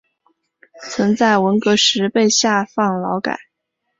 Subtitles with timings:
[0.81, 3.37] 曾在文革时被下放劳改。